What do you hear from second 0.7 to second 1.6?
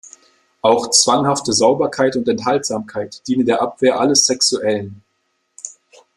zwanghafte